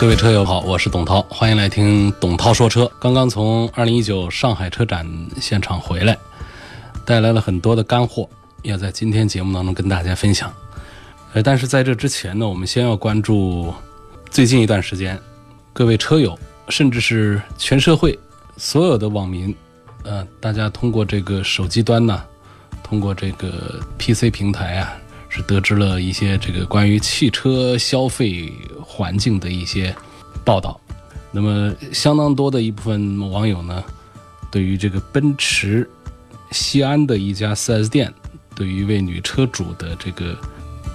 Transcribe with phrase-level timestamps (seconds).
[0.00, 2.90] 各位车友好，我是董涛，欢迎来听董涛说车。
[2.98, 5.06] 刚刚从二零一九上海车展
[5.38, 6.16] 现场回来，
[7.04, 8.26] 带来了很多的干货，
[8.62, 10.50] 要在今天节目当中跟大家分享。
[11.34, 13.74] 呃，但是在这之前呢，我们先要关注
[14.30, 15.20] 最近一段时间，
[15.70, 16.34] 各位车友，
[16.70, 18.18] 甚至是全社会
[18.56, 19.54] 所有的网民，
[20.04, 22.24] 呃，大家通过这个手机端呢，
[22.82, 24.96] 通过这个 PC 平台啊。
[25.32, 28.52] 是得知了一些这个关于汽车消费
[28.84, 29.94] 环境的一些
[30.44, 30.78] 报道，
[31.30, 33.82] 那么相当多的一部分网友呢，
[34.50, 35.88] 对于这个奔驰
[36.50, 38.12] 西安的一家 4S 店，
[38.56, 40.36] 对于一位女车主的这个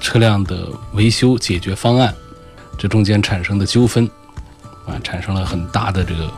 [0.02, 2.14] 车辆的维修解决方案，
[2.78, 4.06] 这中间产生的纠纷
[4.86, 6.30] 啊，产生了很大的这个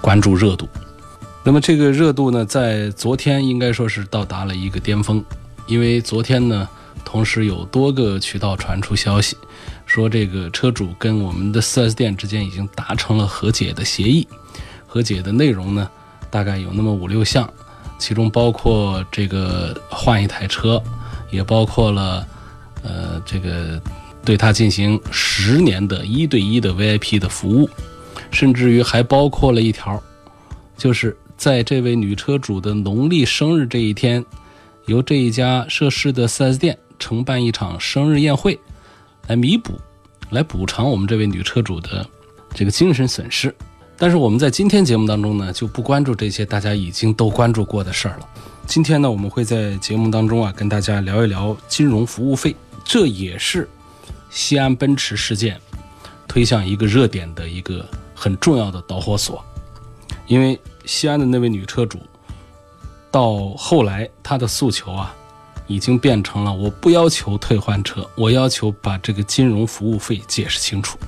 [0.00, 0.68] 关注热度。
[1.44, 5.24] 那么这个热度呢，在昨天应该说是到达了一个巅峰，
[5.68, 6.68] 因为昨天呢。
[7.04, 9.36] 同时有多个渠道传出消息，
[9.86, 14.26] 说这个车主跟我们的 4S 店之间已经达成了和解的协议。
[14.86, 15.90] 和解的内容呢，
[16.30, 17.48] 大概有那么五六项，
[17.98, 20.82] 其中包括这个换一台车，
[21.30, 22.26] 也包括了
[22.82, 23.80] 呃这个
[24.24, 27.68] 对他进行十年的一对一的 VIP 的服务，
[28.30, 30.02] 甚至于还包括了一条，
[30.76, 34.24] 就是在这位女车主的农历生日这一天，
[34.86, 36.78] 由这一家涉事的 4S 店。
[36.98, 38.58] 承办一场生日宴会，
[39.26, 39.72] 来弥补、
[40.30, 42.06] 来补偿我们这位女车主的
[42.54, 43.54] 这个精神损失。
[43.98, 48.28] 但是我们在今天节目当中呢，就不关注这些大家已经都关注过的事儿了。
[48.66, 52.54] 今天呢，我们会在节目当中啊，跟大家聊一聊金融服务费，
[52.84, 53.68] 这也是
[54.28, 55.58] 西安奔驰事件
[56.28, 59.42] 推向一个热点的一个很重要的导火索。
[60.26, 61.98] 因为西安的那位女车主，
[63.10, 65.14] 到后来她的诉求啊。
[65.66, 70.98] 已经变成了我不要求退换车，我要求把这个金融服务费解释清楚。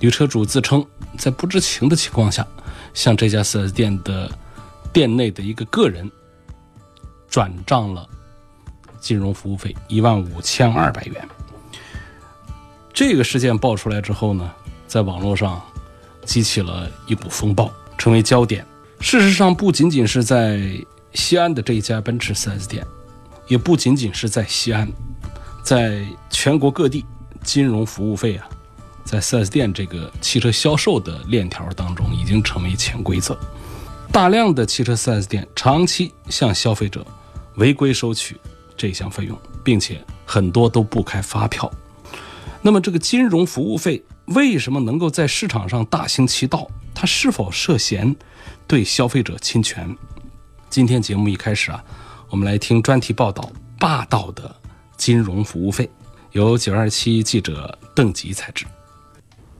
[0.00, 0.84] 女车主自称
[1.16, 2.46] 在不知情的情况下，
[2.94, 4.30] 向这家 4S 店的
[4.92, 6.10] 店内的一个个人
[7.28, 8.08] 转账了
[9.00, 11.28] 金融服务费一万五千二百元。
[12.92, 14.50] 这个事件爆出来之后呢，
[14.86, 15.60] 在网络上
[16.24, 18.64] 激起了一股风暴，成为焦点。
[19.00, 20.60] 事实上，不仅仅是在
[21.14, 22.86] 西安的这一家奔驰 4S 店。
[23.48, 24.88] 也不仅仅是在西安，
[25.64, 27.04] 在全国各地，
[27.42, 28.48] 金融服务费啊，
[29.04, 33.38] 在 4S 店这个汽车销售的链条当中已经成为潜规则。
[34.12, 37.06] 大量的汽车 4S 店长期向消费者
[37.56, 38.36] 违规收取
[38.76, 41.70] 这项费用，并且很多都不开发票。
[42.60, 46.68] 那么，这个金融服务费为什么能够在市场上大行其道？
[46.94, 48.14] 它是否涉嫌
[48.66, 49.96] 对消费者侵权？
[50.68, 51.82] 今天节目一开始啊。
[52.30, 54.54] 我们来听专题报道：霸道的
[54.98, 55.88] 金融服务费，
[56.32, 58.66] 由九二七记者邓吉采制。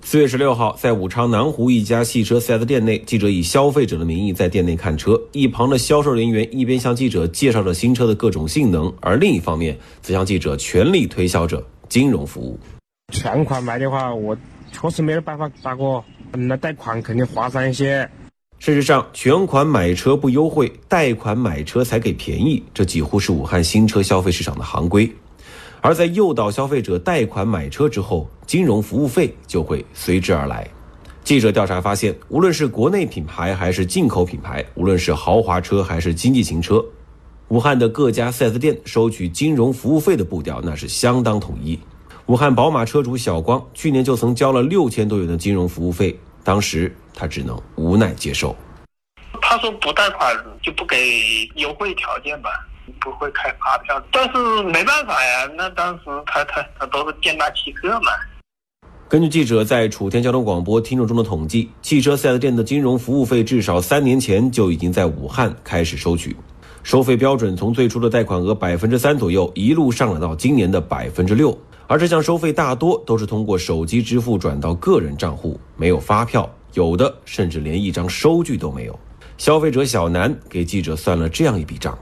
[0.02, 12.58] 四月十六号，在武昌南湖一家汽车 4S 店内，记者以消费者的名义在店内看车，一旁的销售人员一边向记者介绍着新车的各种性能，而另一方面则向记者全力推销着金融服务。
[13.14, 14.36] 全款买的话，我
[14.72, 18.08] 确实没有办法，大哥，那贷款肯定划算一些。
[18.58, 25.10] 事实上，全款买车不优惠，贷款买车才给便宜，这几乎是武汉新车消费市场的行规。
[25.80, 30.68] 而在诱导消费者贷款买车之后，金融服务费就会随之而来。
[31.22, 36.84] 记者调查发现，无论是国内品牌还是进口品牌，无论是豪华车还是经济型车，
[37.48, 41.78] 武汉的各家 4S 店收取金融服务费的步调那是相当统一。
[42.26, 46.18] 武汉宝马车主小光去年就曾交了六千多元的金融服务费。
[46.48, 48.56] 当时他只能无奈接受。
[49.42, 50.96] 他说不贷款就不给
[51.56, 52.48] 优惠条件吧，
[52.98, 54.02] 不会开发票。
[54.10, 58.10] 但是没办法呀，那当时他他他都是店大欺客嘛。
[59.10, 66.34] 根据记者在楚天交通广播听众中的统计，汽车 4S 店的金融服务费至少三年前就已经在武汉开始收取，
[66.82, 71.58] 收费标准从最初的贷款额百分之三左右，一路上涨到今年的百分之六。
[71.90, 79.00] 而这项收费大多都是通过手机支付转到个人账户，没有发票，有的甚至连一张收据都没有。
[79.38, 81.98] 消费者小南给记者算了这样一笔账：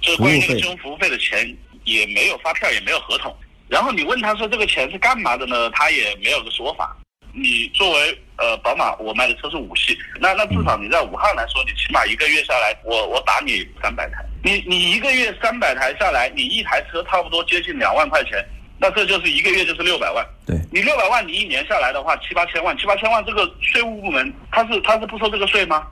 [0.00, 1.44] 这关于那个金融服务费的钱
[1.82, 3.34] 也没有发票，也没有合同。
[3.66, 5.68] 然后你问他说这个钱是干嘛的呢？
[5.70, 6.96] 他也没有个说法。
[7.34, 18.42] 你作为呃，宝马我卖的车是五系，那那至少你在武汉来说，你起码一个月下来，我我打你三百台，你你一个月三百台下来，你一台车差不多接近两万块钱，
[18.78, 20.24] 那这就是一个月就是六百万。
[20.44, 25.82] 对你六百万，你一年下来的话七八千万，七八千万，这个税务部门他是他是不收这个税吗？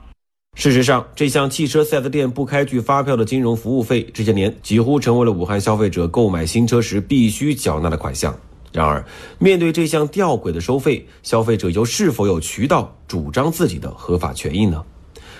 [0.55, 8.33] 事实上，这项汽车 4S 店不开具发票的金融服务费，这些年几乎成为了武汉消费者购买新车时必须缴纳的款项。
[8.71, 9.05] 然而，
[9.37, 14.81] 面对这项吊诡的收费，消费者又是否有渠道主张自己的合法权益呢？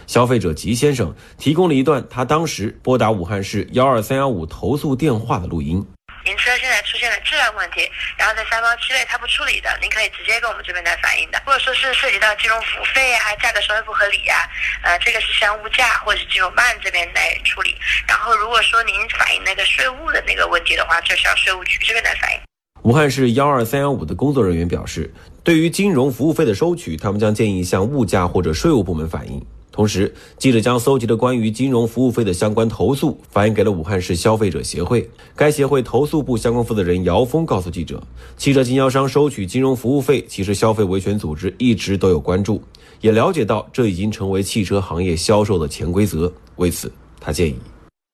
[0.08, 5.86] 消费者吉先生提供了一段他当时拨打武汉市幺二三幺五投诉电话的录音。
[6.26, 7.88] 您车现在出现了质量问题，
[8.18, 11.40] 然后在三包期内它不处理的，您可以直接跟我们这边来反映的。
[11.46, 14.50] 或者说是涉及到金融服务费呀、价格收费不合理呀、
[14.82, 17.76] 呃，这个是向物价或者是金融办这边来处理。
[18.08, 22.40] 然后如果说您反映那个税务的那个问题的话，就向税务局这边来反映。
[22.82, 25.14] 武汉市幺二三幺五的工作人员表示，
[25.44, 29.46] 对于金融服务费的收取，他们将建议向物价或者税务部门反映。
[29.76, 35.06] 同时，记者将搜集的关于金融服务费的相关投诉反映给了武汉市消费者协会。
[35.36, 38.02] 该协会投诉部相关负责人姚峰告诉记者，
[38.38, 42.62] 汽车经销商收取金融服务费，其实消费维权组织一直都有关注，
[43.02, 46.32] 也了解到这已经成为汽车行业销售的潜规则。
[46.56, 46.90] 为此，
[47.20, 47.56] 他建议，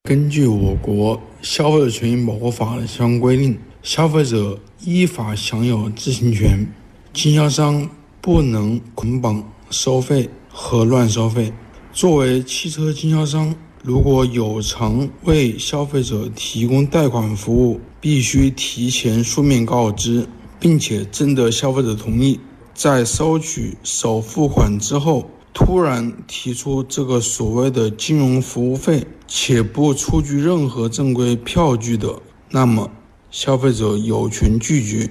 [0.09, 6.67] 根据我国消费者权益保护法的相关规定，消费者依法享有知情权，
[7.13, 7.87] 经销商
[8.19, 10.27] 不能捆绑收费。
[10.63, 11.51] 和乱收费。
[11.91, 20.27] 作为汽车经销商，如果有偿为消费者提供贷款服务，必须提前书面告知，
[20.59, 22.39] 并且征得消费者同意。
[22.75, 32.21] 在收取首付款之后，突然提出这个所谓的金融服务费，且不出具任何正规票据的，
[32.51, 32.91] 那么
[33.31, 35.09] 消费者有权拒绝。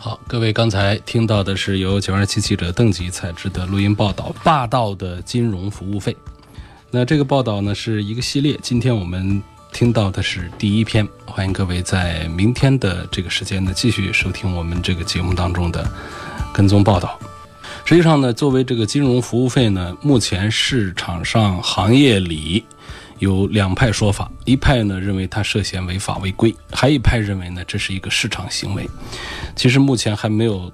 [0.00, 6.12] 好，各位，刚才听到的是由九二七记者邓吉采制的录音报道，《霸道的金融服务费》。
[6.92, 9.42] 那这个报道呢是一个系列，今天我们
[9.72, 11.06] 听到的是第一篇。
[11.26, 15.84] 欢迎各位在明天的这个时间呢继续收听我们这个节目当中的
[16.52, 17.18] 跟踪报道。
[17.84, 22.64] 实际上呢，作为这个金融服务费呢，目前市场上行业里。
[23.18, 28.88] 有两派说法，一派呢认为它涉嫌违法违规，还一派认为呢这是一个市场行为。
[29.56, 30.72] 其实目前还没有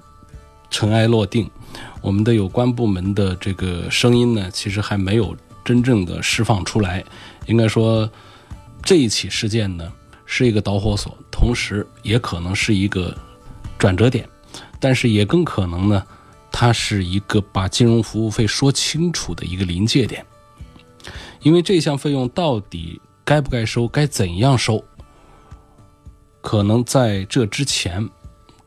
[0.69, 1.49] 尘埃落定，
[2.01, 7.03] 我们的有关部门的这个声音呢，其实还没有真正的释放出来。
[7.47, 8.09] 应该说，
[8.83, 9.91] 这一起事件呢
[10.25, 13.15] 是一个导火索，同时也可能是一个
[13.77, 14.27] 转折点，
[14.79, 16.03] 但是也更可能呢，
[16.51, 20.25] 它是一个把金融服务费说清楚的一个临界点。
[21.45, 24.83] 因为这项费用到底该不该收，该怎样收，
[26.41, 28.09] 可能在这之前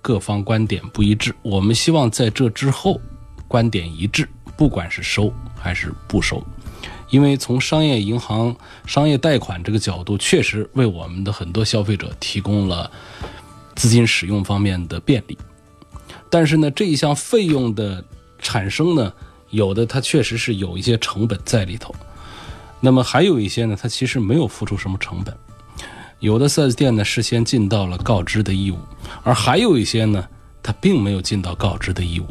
[0.01, 1.35] 各方观点不一致。
[1.43, 3.01] 我们希望在这之后
[3.49, 6.41] 观点一致，不管是收还是不收。
[7.11, 8.55] 因为从商业银行、
[8.87, 12.89] 商业贷款这个角度，确实为我们的很多消费者提供了
[13.75, 15.37] 资金使用方面的便利。
[16.31, 18.05] 但是呢，这一项费用的
[18.39, 19.13] 产生呢，
[19.51, 21.93] 有的它确实是有一些成本在里头。
[22.81, 25.37] 那么还有一些呢，它其实没有付出什么成本。
[26.21, 28.79] 有的 4S 店呢事先尽到了告知的义务，
[29.23, 30.27] 而还有一些呢，
[30.63, 32.27] 它并没有尽到告知的义务。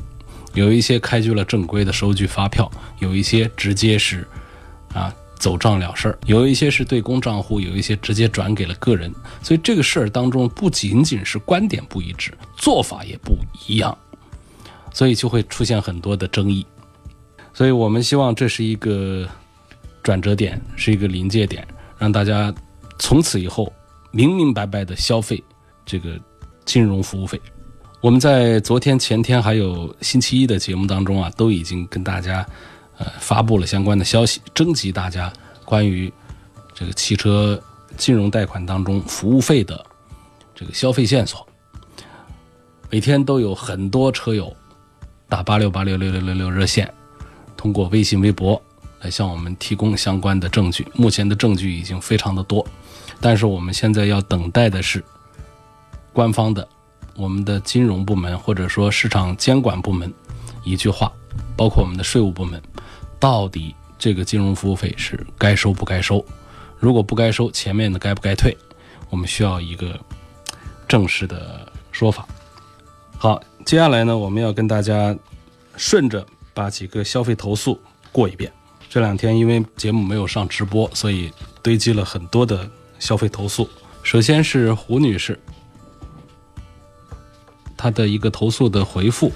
[0.53, 4.27] 有一些开具了正规的收据发票，有一些直接是
[4.93, 9.13] 啊走账了事儿，有一些是对公账户，有一些直接转给了个人。
[9.41, 13.37] 所以这个事儿当中不仅仅是观点不一致，做法也不
[13.67, 13.97] 一样，
[14.93, 16.65] 所以就会出现很多的争议。
[17.53, 19.27] 所以我们希望这是一个。
[20.07, 22.53] 转折点是一个临界点，让大家
[22.97, 23.69] 从此以后
[24.09, 25.43] 明明白白的消费
[25.85, 26.17] 这个
[26.63, 27.37] 金融服务费。
[27.99, 32.47] 我们在昨天、前天还有星期一的节目当中啊，都已经跟大家
[32.97, 35.29] 呃发布了相关的消息，征集大家
[35.65, 36.09] 关于
[36.73, 37.61] 这个汽车
[37.97, 39.85] 金融贷款当中服务费的
[40.55, 41.45] 这个消费线索。
[42.89, 44.55] 每天都有很多车友
[45.27, 46.89] 打八六八六六六六六热线，
[47.57, 48.63] 通过微信、微博。
[49.09, 50.87] 向我们提供相关的证据。
[50.93, 52.65] 目前的证据已经非常的多，
[53.19, 55.03] 但是我们现在要等待的是
[56.13, 56.67] 官方的、
[57.15, 60.13] 我们的金融部门或者说市场监管部门
[60.63, 61.11] 一句话，
[61.55, 62.61] 包括我们的税务部门，
[63.19, 66.23] 到底这个金融服务费是该收不该收？
[66.79, 68.55] 如果不该收，前面的该不该退？
[69.09, 69.99] 我们需要一个
[70.87, 72.27] 正式的说法。
[73.17, 75.15] 好，接下来呢，我们要跟大家
[75.75, 77.79] 顺着把几个消费投诉
[78.11, 78.51] 过一遍。
[78.89, 83.69] 这两天因为节目没有上直播，所以堆积了很多的消费投诉。
[84.01, 85.37] 首先是胡女士，
[87.75, 89.31] 她的一个投诉的回复，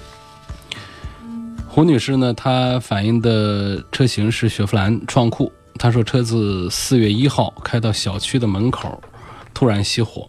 [1.68, 5.52] 胡女士呢，她反映的车型是雪佛兰创酷。
[5.78, 9.02] 她说，车子四月一号开到小区的门口，
[9.52, 10.28] 突然熄火，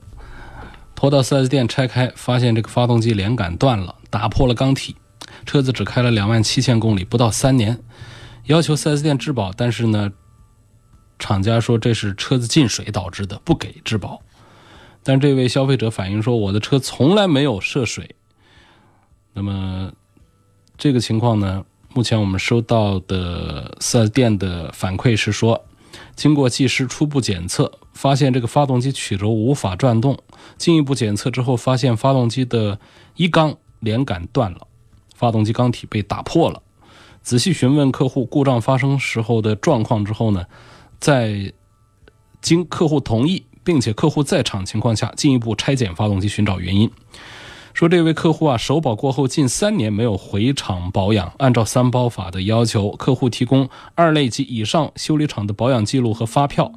[0.94, 4.96] 拖到 4S 店拆开，发现这个发动机连杆断了，打破了缸体。
[5.46, 7.78] 车子只开了两万七千公里，不到三年，
[8.46, 10.12] 要求 4S 店质保，但是呢，
[11.20, 14.22] 厂家说这是车子进水导致的，不给质保。
[15.04, 18.16] 但这位消费者反映说，我的车从来没有涉水。
[19.34, 19.92] 那么。
[20.76, 25.64] 这个情况呢，目前我们收到的四 S 店的反馈是说，
[26.16, 30.18] 经过技师初步检测，发现这个发动机曲轴无法转动。
[30.58, 32.80] 进一步检测之后，发现发动机的
[33.16, 34.68] 一缸连杆断了，
[35.14, 36.63] 发动机缸体被打破了。
[37.24, 40.46] 仔细询问客户故障发生时候的状况之后呢，
[41.00, 41.54] 在
[42.42, 46.92] 经客户同意并且客户在场情况下，进一步拆检发动机，寻找原因。
[47.74, 56.72] 说这位客户啊，首保过后近三年没有回厂保养，按照三包法的要求，客户提供二类及以上修理厂的保养记录和发票，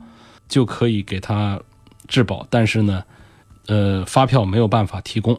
[0.48, 1.60] 就可以给他
[2.08, 2.46] 质保。
[2.48, 3.04] 但是呢，
[3.66, 5.38] 呃，发票没有办法提供。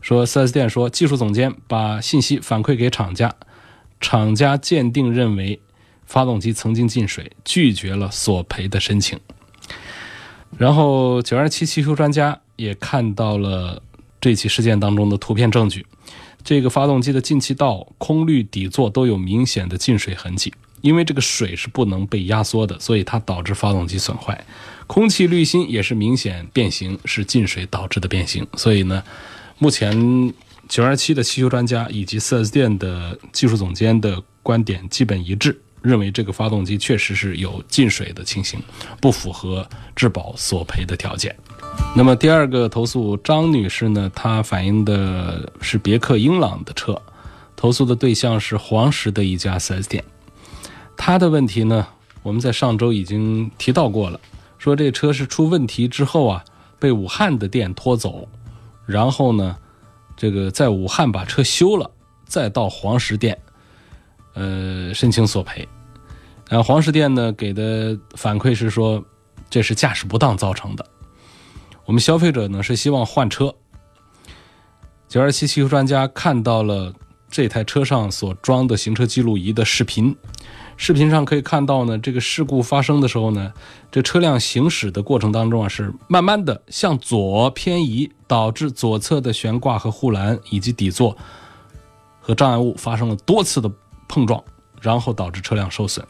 [0.00, 3.32] 说 4S 店说，技术总监把信息反馈给厂家，
[4.00, 5.60] 厂家鉴定认为
[6.04, 9.20] 发动机曾经进水，拒绝了索赔的申请。
[10.58, 13.82] 然后927汽修专家也看到了。
[14.22, 15.86] 这起事件当中的图片证据，
[16.44, 20.52] 这个发动机的进气道、空滤底座都有明显的进水痕迹。
[20.82, 24.44] 因为这个水是不能被压缩的，所以它导致发动机损坏。
[24.86, 28.46] 空气滤芯也是明显变形，是进水导致的变形。
[28.58, 29.02] 所以呢，
[29.56, 29.90] 目前
[30.70, 38.62] 九二七的汽修专家以及四 S 店的技术总监的观点基本一致，认为这个发动机确实是有进水的情形，
[39.00, 41.34] 不符合质保索赔的条件。
[41.96, 47.02] 那么第二个投诉张女士呢，她反映的是别克英朗的车，
[47.56, 50.04] 投诉的对象是黄石的一家 4S 店。
[50.96, 51.84] 她的问题呢，
[52.22, 54.20] 我们在上周已经提到过了，
[54.56, 56.44] 说这车是出问题之后啊，
[56.78, 58.28] 被武汉的店拖走，
[58.86, 59.56] 然后呢，
[60.20, 61.90] 这个在武汉把车修了，
[62.26, 63.40] 再到黄石店，
[64.34, 65.66] 呃，申请索赔。
[66.46, 69.02] 然后黄石店呢给的反馈是说，
[69.48, 70.84] 这是驾驶不当造成的。
[71.86, 73.54] 我们消费者呢是希望换车。
[75.08, 76.92] 九二七汽修专家看到了
[77.30, 80.16] 这台车上所装的行车记录仪的视频，
[80.76, 83.52] 视频上可以看到呢，这个事故发生的时候呢，
[83.90, 91.16] 这车辆行驶的过程当中啊，是慢慢的向左偏移，导致左侧的悬挂和护栏以及底座
[92.20, 93.70] 和障碍物发生了多次的
[94.08, 94.42] 碰撞，
[94.80, 96.04] 然后导致车辆受损。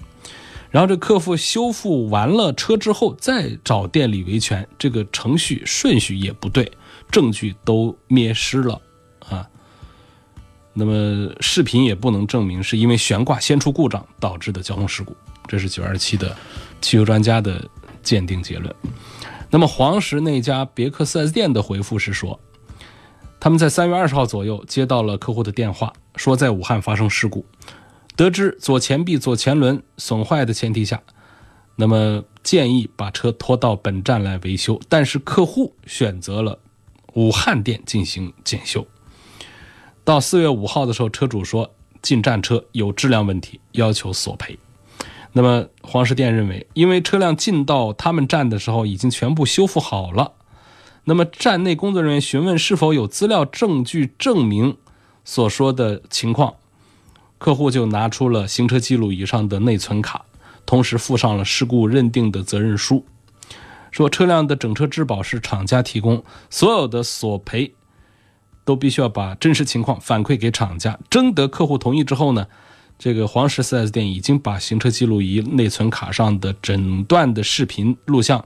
[0.71, 6.71] 然后这客户修复完了车之后，再找店里维权，这个程序顺序也不对，
[7.11, 8.81] 证据都灭失了
[9.29, 9.50] 啊。
[10.73, 15.17] 那么视频也不能证明是因为悬挂先出故障导致的交通事故，
[15.49, 16.37] 这是九二七的
[16.81, 17.63] 汽修专家的
[18.03, 18.75] 鉴定结论。
[19.51, 22.39] 那么黄石那家别克 4S 店的回复是说，
[23.41, 27.45] 他们在三月二十号左右接到了客户的电话，说在武汉发生事故。
[28.15, 31.03] 得知左前臂、左前轮损坏的前提下，
[31.75, 34.79] 那么建议把车拖到本站来维修。
[34.89, 36.59] 但是客户选择了
[37.15, 38.87] 武汉店进行检修。
[40.05, 41.71] 到四月五号的时候，车主说
[42.03, 44.59] 进站车有质量问题，要求索赔。
[45.33, 50.33] 那么黄石店认为，因为车辆进到他们站的时候已经全部修复好了，
[51.05, 54.77] 那么站内工作人员询问是否有资料证据证明
[55.25, 56.55] 所说的情况。
[57.39, 60.25] 客户就拿出了行车记录仪上的内存卡，
[60.67, 63.07] 同时附上了事故认定的责任书，
[63.91, 67.73] 说车辆的整车质保是厂家提供，所有的索赔
[68.71, 70.97] 都必须要把真实情况反馈给厂家。
[71.11, 72.47] 征得客户同意之后呢，
[72.97, 78.45] 这个黄石 4S 店已经把行车记录仪内存卡上的诊断的视频录像。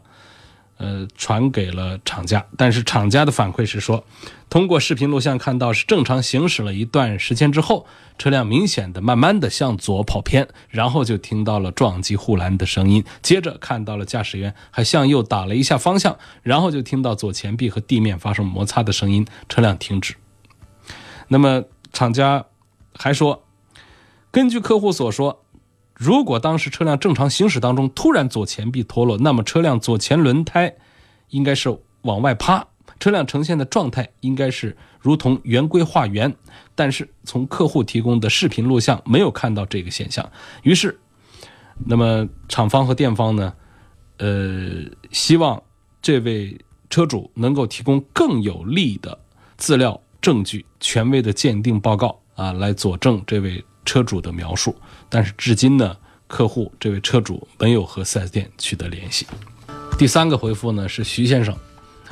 [0.77, 4.05] 呃，传给了厂家，但是厂家的反馈是说，
[4.51, 7.87] 通过视频录像看到是正常行驶了一段时间之后，
[8.19, 20.15] 车辆明显的慢慢的向左跑偏，然后就听到了撞击护栏的声音，接着看到了驾驶员还向右打了一下方向，然后就听到左前臂和地面发生摩擦的声音，车辆停止。
[21.29, 21.63] 那么
[21.93, 22.45] 厂家
[22.95, 23.45] 还说，
[24.33, 25.44] 根据客户所说。
[25.95, 30.75] 如果当时车辆正常行驶当中突然左前臂脱落，那么车辆左前轮胎
[31.31, 32.67] 应该是往外趴，
[32.99, 36.35] 车辆呈现的状态应该是如同圆规画圆。
[36.75, 40.29] 但是从客户提供的视频录像没有看到这个现象，
[40.65, 40.99] 于是，
[41.87, 43.55] 那么厂方和店方呢，
[44.19, 44.83] 呃，
[45.13, 45.63] 希望
[46.03, 46.59] 这位
[46.91, 49.17] 车主能够提供更有力的
[49.57, 54.75] 资料证据、权威的鉴定报告啊，来佐证这位车主的描述，
[55.09, 59.27] 但是至今呢，客户这位车主没有和 4S 店取得联系。
[59.99, 61.57] 第三个回复呢是徐先生，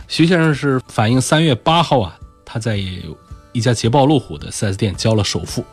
[0.09, 5.65] 徐先生是反映三月八号啊，他在一家捷豹路虎的 4S 店交了首付，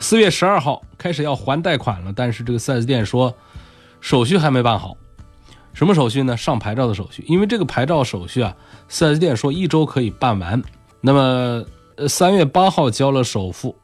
[0.00, 3.36] 四月十二号开始要还贷款了，但是这个 4S 店说
[4.00, 4.96] 手续还没办好。
[5.74, 6.36] 什么手续呢？
[6.36, 8.54] 上牌照的手续，因为这个牌照手续啊
[8.90, 10.62] ，4S 店说一周可以办完。
[11.00, 11.64] 那么，
[11.96, 13.74] 呃，三月八号交了首付，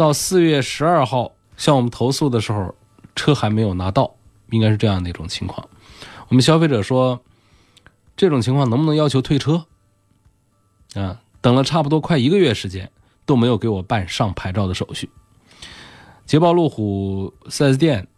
[0.00, 2.74] 到四月十二号向我们投诉的时候，
[3.14, 4.14] 车还没有拿到，
[4.48, 5.68] 应该是这样的一种情况。
[6.28, 7.20] 我们消费者说，
[8.16, 9.66] 这种情况能不能要求退车？
[10.94, 12.90] 啊，等了差不多快一个月时间，
[13.26, 15.10] 都没有给我办上牌照的手续。
[16.24, 18.08] 捷豹路虎 4S 店。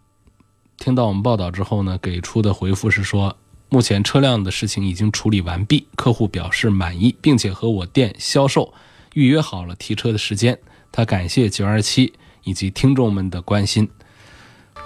[0.79, 3.37] 听到我们报道之后呢，给出的回复是说，
[3.69, 8.73] 目前车辆的事情已经处理完毕，客户表示满意，并且和我店销售
[9.15, 10.61] 预约好了提车的时间。
[10.93, 12.13] 他感谢九二七
[12.45, 13.89] 以及听众们的关心。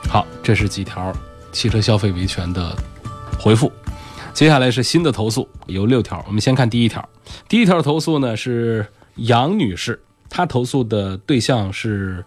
[0.09, 1.13] 好，这是几条
[1.53, 2.75] 汽车消费维权的
[3.39, 3.71] 回复。
[4.33, 6.25] 接下来是新的投诉，有六条。
[6.29, 7.07] 我们先看第一条。
[7.49, 8.87] 第一条投诉呢是
[9.17, 12.25] 杨女士，她投诉的对象是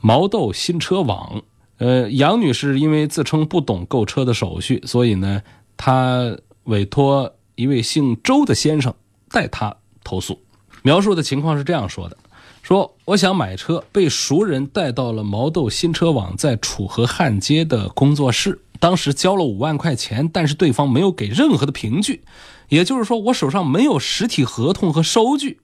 [0.00, 1.42] 毛豆新车网。
[1.78, 5.42] 呃，杨女士因为自称不懂购车的手续，所以呢，
[5.76, 8.92] 她委托一位姓周的先生
[9.30, 10.40] 代她投诉。
[10.82, 12.16] 描述的情况是这样说的：
[12.62, 22.22] 说我想买车，被熟人带到了毛豆新车网在楚河汉街的工作室，当时交了五万块钱，但是对方没有给任何的凭据，
[22.68, 25.58] 也就是说，我手上没有实体合同和收据。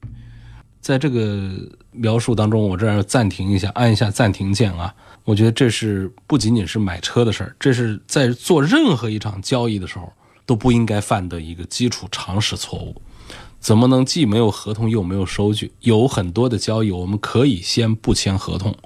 [0.80, 1.52] 在这个
[1.92, 4.92] 描述当中，我这儿暂停一下，按一下暂停键啊。
[5.24, 10.12] 我觉得这是不仅仅是买车的事儿，这是在做任何一场交易的时候
[10.46, 13.00] 都不应该犯的一个基础常识错误。
[13.60, 15.72] 怎么能既没有合同又没有收据？
[15.80, 18.76] 有很多的交易我们可以先不签合同，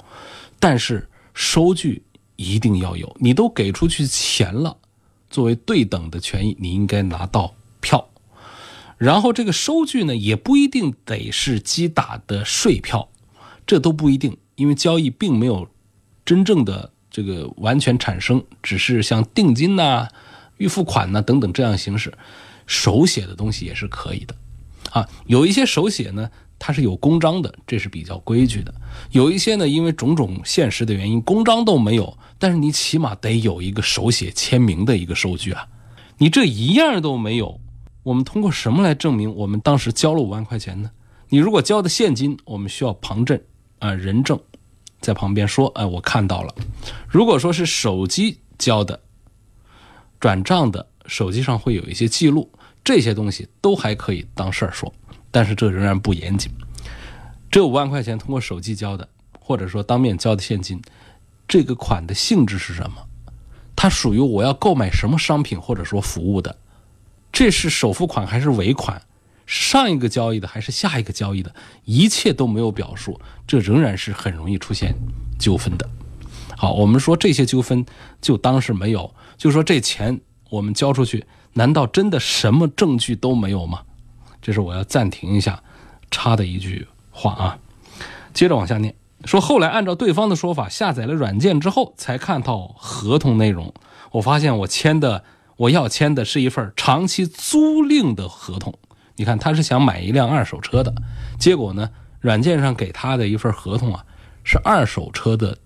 [0.59, 2.02] 但是收据
[2.37, 3.15] 一定要有。
[3.21, 4.76] 你都给出去钱了，
[5.30, 8.08] 作为对等的权益，你应该拿到票。
[8.99, 13.08] 然后这个收据呢，也不一定得是机打的税票，
[13.67, 15.69] 这都不一定，因为交易并没有。
[16.25, 20.06] 真正的这个完全产生，只是像定金呐、
[20.58, 22.17] 预付款呐等等这样形式，
[22.65, 24.32] 手写的东西也是可以的，
[24.93, 28.73] 啊，有一些手写呢，它是有公章的，这是比较规矩的；
[29.11, 35.67] 有一些呢，因为种种现实的原因，公章都没有，但是你起码得有一个手写签名的一个收据啊，
[36.19, 37.61] 你这一样都没有，
[38.02, 40.91] 我们通过什么来证明我们当时交了五万块钱呢？
[41.28, 43.41] 你如果交的现金，我们需要旁证
[43.78, 44.39] 啊，人证。
[45.00, 46.55] 在旁边说：“哎，我看到了。
[47.09, 49.00] 如果说是手机交的、
[50.21, 52.49] 转账的，手机上会有一些记录，
[52.84, 54.92] 这些东西都还可以当事儿说。
[55.30, 56.52] 但是这仍然不严谨。
[57.50, 59.08] 这五万块钱通过手机交的，
[59.40, 60.82] 或者说当面交的现金，
[61.49, 63.06] 这个款的性质是什么？
[63.75, 66.56] 它属于我要购买什么商品或者说服务的？
[67.32, 69.00] 这是首付款还是尾款？”
[69.45, 74.95] 上一个交易的还是下一个交易的，一切都没有表述，这仍然是很容易出现
[75.38, 75.88] 纠纷的。
[76.56, 77.84] 好，我们说这些纠纷
[78.21, 80.18] 就当是没有，就说这钱
[80.49, 83.82] 我们交出去，难道真的什么证据都没有吗？
[84.41, 85.62] 这是我要暂停一下
[86.10, 87.58] 插的一句话啊。
[88.32, 93.73] 接着往下念，说后来按照对方的说法，下载了软件之后才看到合同内容，
[94.10, 95.23] 我发现我签的
[95.56, 98.78] 我要签的是一份长期租赁的合同。
[99.17, 100.95] 你看，他是想买一辆二手车的，
[101.38, 104.04] 结果呢，软件上给他的一份合同啊，
[104.43, 105.58] 是二手车的，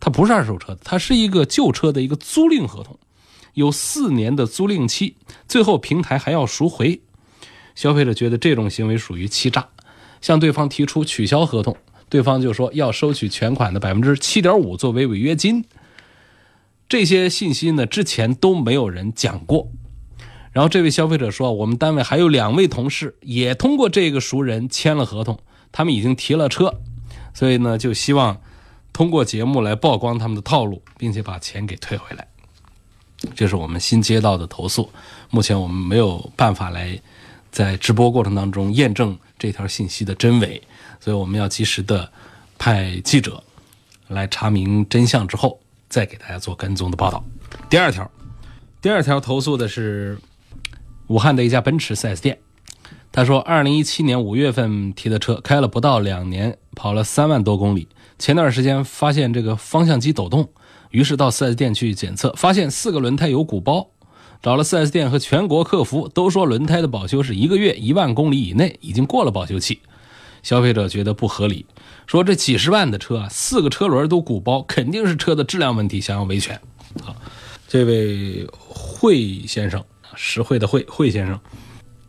[0.00, 2.98] 它不是二手车，它是一个旧车的一个租赁合同，
[3.56, 5.16] 有四年的租赁期，
[5.48, 7.00] 最后平台还要赎回。
[7.74, 9.68] 消费者觉得这种行为属于欺诈，
[10.20, 11.74] 向对方提出取消合同，
[12.10, 15.64] 对方就说要收取全款的百分之七点五作为违约金。
[16.86, 19.70] 这些信息呢，之前都没有人讲过。
[20.52, 25.38] 然后这位消费者说：“我们单位还有两位同事也通过这个熟人签了合同，
[25.72, 26.80] 他们已经提了车，
[27.32, 28.38] 所以呢，就希望
[28.92, 32.28] 通过节目来曝光他们的套路，并且把钱给退回来。”
[33.34, 34.90] 这是我们新接到的投诉，
[35.30, 37.00] 目前我们没有办法来
[37.50, 40.62] 在直播过程当中验证这条信息的真伪，
[41.00, 42.10] 所以我们要及时的
[42.58, 43.42] 派记者
[44.08, 47.24] 来查明真相之后，再给大家做跟踪的报道。
[47.68, 48.10] 第二条，
[48.80, 50.18] 第二条投诉的是。
[51.08, 52.36] 武汉的一家奔驰 4S 店，
[53.12, 57.86] 他说，二零一七年五月份提的车，开了不到两年，跑了三万多公里。
[58.18, 60.50] 前段时间发现这个方向机抖动，
[60.90, 63.90] 于是到 4S 店去检测，发现四个轮胎有鼓包。
[64.42, 69.80] 找了 4S 店和全国客服，都说轮胎的保修是一个月一万公里以内，已经过了保修期。
[70.42, 71.66] 消费者觉得不合理，
[72.06, 76.60] 说这几十万的车啊，四个车轮都鼓包，肯定是车的质量问题，想要维权。
[77.02, 77.16] 好，
[77.66, 79.82] 这位惠先生，
[80.14, 81.40] 实惠的惠惠先生，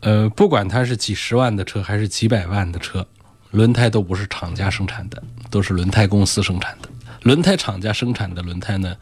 [0.02, 3.08] 呃，不管他是几十万的车还是几百万的车，
[3.52, 6.90] 轮胎都不是厂家生产的，都是轮胎公司生产的。
[7.28, 8.96] 轮胎厂家生产的轮胎呢，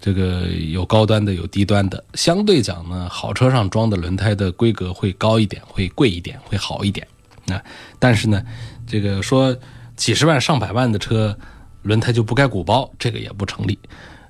[0.00, 2.04] 这个有高端的，有低端的。
[2.14, 7.04] 相对讲呢，好车上装的轮胎的规格会高一点，会贵一点，会好一点。
[7.48, 7.60] 啊，
[7.98, 8.40] 但是呢，
[8.86, 9.56] 这个说
[9.96, 11.36] 几十万上百万的车
[11.82, 13.76] 轮胎就不该鼓包，这个也不成立。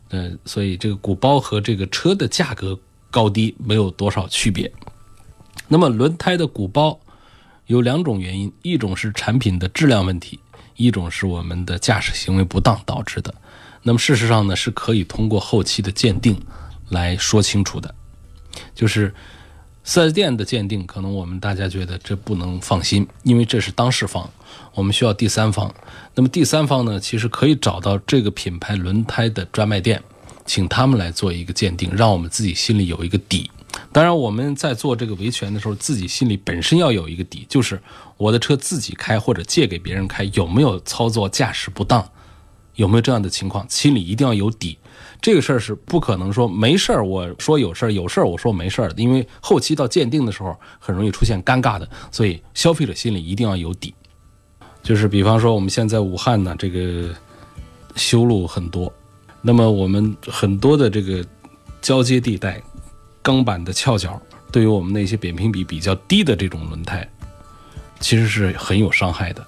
[0.09, 2.79] 呃，所以这个鼓包和这个车的价格
[3.11, 4.73] 高低没有多少区别。
[5.69, 6.99] 那么轮胎的鼓包
[7.67, 10.41] 有两种原因，一种是产品的质量问题，
[10.77, 13.35] 一种是我们的驾驶行为不当导致的。
[13.83, 16.41] 那么事实上呢，是可以通过后期的鉴定
[16.89, 17.95] 来说清楚的，
[18.75, 19.15] 就是。
[19.89, 24.29] 4S 店的鉴定，可能我们大家觉得这不能放心，因为这是当事方，
[24.75, 25.73] 我们需要第三方。
[26.17, 30.03] 那么第三方呢，其实可以找到这个品牌轮胎的专卖店，
[30.45, 33.49] 请他们来做一个鉴定，让我们自己心里有一个底。
[33.93, 37.81] 当然，我们在做这个维权的时候，自己心里本身要有一个底，就是
[38.17, 42.07] 我的车自己开或者借给别人开，有没有操作驾驶不当，
[42.75, 44.79] 有没有这样的情况，心里一定要有底。
[45.21, 53.95] 这个事儿是不可能说没事儿，我说有事儿，有事儿我说没事儿，因为后期到鉴定的时候很容易出现尴尬的，所以消费者心里一定要有底。
[54.83, 57.09] 就是比方说我们现在武汉呢，这个
[57.95, 58.93] 修路很多，
[59.43, 61.25] 那么我们很多的这个
[61.81, 62.63] 交接地带，
[63.27, 67.05] 钢板的翘角，对于我们那些扁平比比较低的这种轮胎，
[67.99, 69.45] 其实是很有伤害的。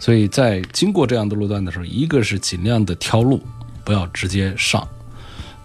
[0.00, 3.42] 所以在经过这样的路段的时候，一个是尽量的挑路，
[3.84, 4.88] 不要直接上。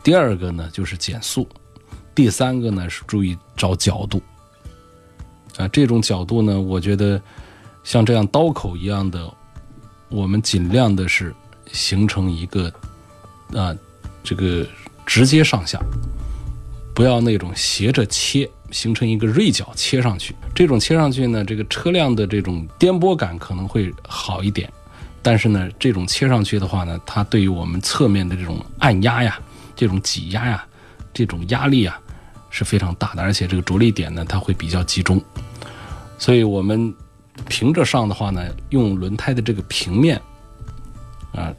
[0.04, 1.48] 第二个呢就是减速，
[2.14, 4.22] 第三个呢是注意找角度，
[5.56, 7.22] 啊，这种角度呢，我觉得
[7.86, 9.34] 像这样刀口一样的，
[10.10, 11.34] 我们尽量的是
[11.72, 12.70] 形成一个
[13.54, 13.74] 啊，
[14.22, 14.68] 这个
[15.06, 15.80] 直接上下，
[16.94, 20.36] 不要那种斜着切，形成一个锐角切上去。
[20.54, 24.72] 这种切上去呢，这个车辆的这种颠簸感可能会好一点，
[25.22, 29.40] 但是呢，这种切上去的话呢，它对于我们侧面的这种按压呀。
[29.76, 30.64] 这种挤压呀，
[31.12, 32.00] 这种压力啊
[32.52, 35.20] 是非常大的，而且这个着力点呢，它会比较集中。
[36.20, 36.94] 所以，我们
[37.50, 40.22] 平着上的话呢，用轮胎的这个平面
[41.34, 41.52] 啊，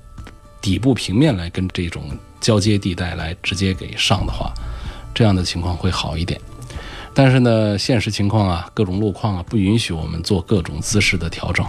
[0.61, 4.55] 底部平面来跟这种交接地带来直接给上的话，
[5.15, 6.41] 这样的情况会好一点。
[7.15, 11.65] 但是呢，现实情况啊，各种路况啊，不允许我们做各种姿势的调整。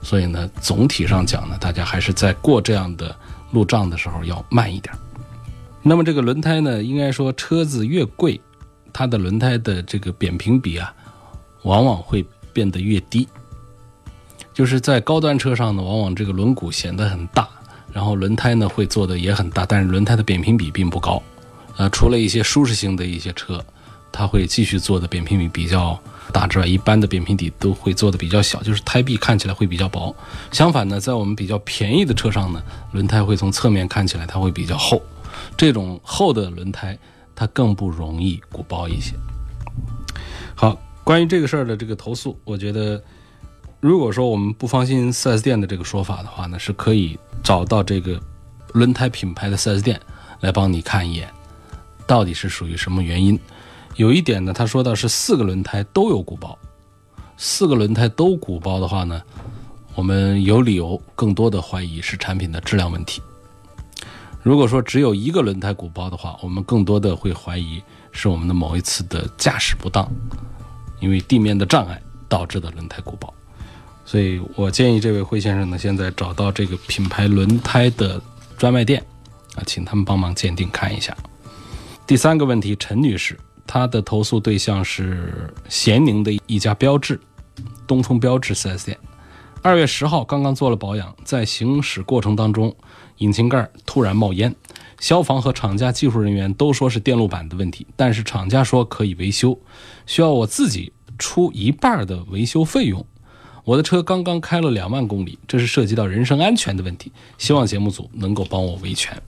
[0.00, 3.14] 所以呢，总体上讲呢，大家还是在过这样的
[3.50, 4.94] 路障的时候要慢一点。
[5.82, 8.40] 那么这个轮胎呢，应该说车子越贵，
[8.92, 10.94] 它的轮胎的这个扁平比啊，
[11.62, 13.28] 往往会变得越低。
[14.54, 17.46] 就是在高端车上呢，往往这个轮毂显得很大，
[17.92, 21.22] 然后轮胎呢会做的也很大，但是轮胎的扁平比并不高。
[21.76, 23.64] 呃，除了一些舒适性的一些车，
[24.10, 25.98] 它会继续做的扁平比比较
[26.32, 30.14] 大之外，一般的扁平底都会做的比较小，就是胎壁看起来会比较薄。
[30.50, 32.62] 相反呢，在我们比较便宜的车上呢，
[32.92, 35.02] 轮胎会从侧面看起来它会比较厚。
[35.56, 36.98] 这种厚的轮胎，
[37.34, 39.12] 它更不容易鼓包一些。
[40.54, 43.02] 好，关于这个事儿的这个投诉，我觉得，
[43.80, 48.18] 如果说我们不放心 4S 店的这个说法的话呢，是可以找到这个
[48.72, 50.00] 轮胎品牌的 4S 店
[50.40, 51.28] 来帮你看一眼，
[52.06, 53.38] 到底是属于什么原因。
[53.96, 56.58] 有一点呢，他说到是四个轮胎都有鼓包，
[57.36, 59.22] 四个轮胎都鼓包的话呢，
[59.94, 63.22] 我们有理由更多的怀疑是产品的质量问题。
[64.42, 70.06] 如果说只有一个轮胎鼓包的话，我们更多的会怀疑是我们的某一次的驾驶不当，
[71.00, 73.32] 因为地面的障碍导致的轮胎鼓包。
[74.04, 78.20] 所以我建议这位惠先生呢，现在找到这个品牌轮胎的
[78.56, 79.04] 专卖店
[79.56, 81.16] 啊，请他们帮忙鉴定看一下。
[82.06, 87.20] 第三个问题，陈女士，她的投诉对象是咸宁的一家标致，
[87.84, 88.96] 东风标致 4S 店。
[89.60, 92.74] 二月十号刚刚做了保养，在行驶过程当中。
[93.18, 94.54] 引擎盖突然冒烟，
[95.00, 99.58] 消防和厂家技术人员都说是电路板的问题，但是厂家说可以维修，
[100.04, 103.04] 需要我自己出一半的维修费用。
[103.64, 109.20] 我的车刚刚开了两万公里，这是涉及到人身安全的问题，希望节目组能够帮我维权。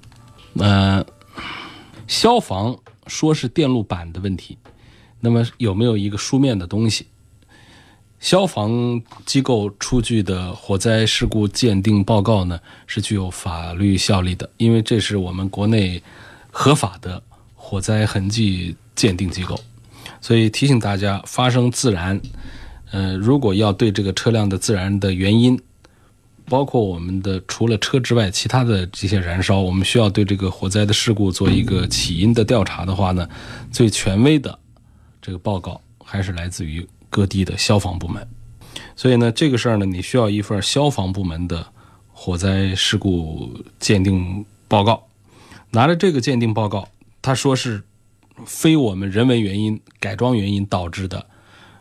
[0.58, 1.02] 呃，
[2.08, 4.58] 消防说是电路板的问题，
[5.20, 7.06] 那么有没有一个书面的东西？
[8.18, 16.02] 消防机构出具的火灾事故鉴定报告呢，是具有法律效力的，因为这是我们国内
[16.50, 17.22] 合法的
[17.54, 19.60] 火灾痕迹鉴定机构。
[20.20, 22.20] 所以提醒大家，发生自燃，
[22.90, 25.60] 呃，如果要对这个车辆的自燃的原因，
[26.48, 33.28] 包括我们的除了车之外其他的这些燃烧，我们需要对这个火灾的事故做一个起因的调查的话呢，
[33.70, 34.58] 最权威的
[35.20, 38.26] 这个报告还是来自于各地的消防部门。
[38.96, 41.66] 所以呢，这个事儿呢，你需要一份消防部门的
[42.12, 45.06] 火灾事故鉴定报告。
[45.70, 46.88] 拿着这个鉴定报告，
[47.20, 47.82] 他说是
[48.46, 51.26] 非我们人为原因、改装原因导致的，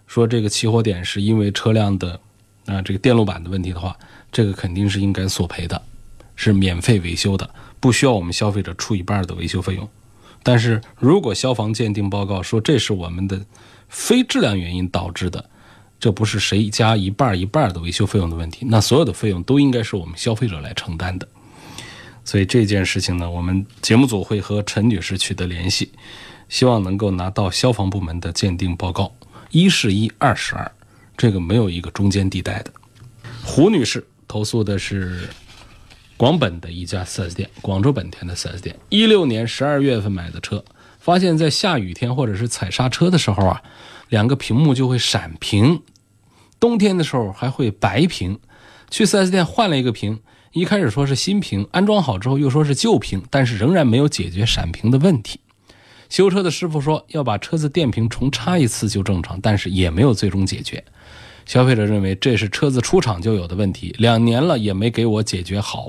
[0.08, 2.20] 说这个起火点是因为车辆的
[2.68, 3.98] 啊这个电路板的问题的话，
[4.32, 5.82] 这个肯定是应该索赔的，
[6.36, 7.50] 是免费维修的，
[7.80, 9.90] 不需要我们消费者出一半的维修费用。
[10.44, 13.44] 但是如果消防鉴定报告说这是我们的
[13.90, 15.50] 非质量原因导致的，
[16.00, 21.28] 这不是谁加一半一半的维修费用的问题，那所有的费用都应该是我们消费者来承担的。
[22.24, 25.92] 所以这件事情呢，我们节目组会和陈女士取得联系，
[26.50, 29.16] 希望能够拿到消防部门的鉴定报告，
[29.52, 30.70] 一是一，二是二，
[31.18, 32.72] 这个没有一个中间地带的。
[33.44, 35.28] 胡女士投诉的是
[36.16, 40.64] 广本的一家 4S 店，广州本田的 4S 店，一六年十二月份买的车，
[41.00, 43.64] 发现在下雨天或者是踩刹车的时候啊，
[44.10, 45.82] 两个屏幕就会闪屏，
[46.60, 48.40] 冬天的时候还会白屏。
[48.90, 50.20] 去 4S 店换了一个屏，
[50.54, 55.40] 一开始说是新屏，安装好之后又说是旧屏，但是仍然没有解决闪屏的问题。
[56.10, 60.84] 修车的师傅说要把车子电瓶重插一次就正常，但是也没有最终解决。
[61.48, 65.88] 消费者认为这是车子出厂就有的问题，两年了也没给我解决好，